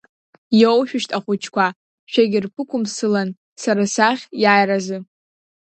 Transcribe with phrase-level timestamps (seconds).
[0.59, 1.65] Иоушәышьҭ ахәыҷқәа
[2.11, 3.29] шәагьырԥықәымсылан
[3.61, 4.97] Сара сахь иааиразы…